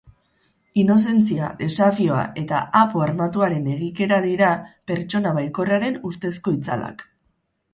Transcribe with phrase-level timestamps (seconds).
[0.83, 4.49] Inozentzia, desafioa eta apo-armatuaren egikera, dira,
[4.93, 7.07] pertsona baikorraren ustezko itzalak.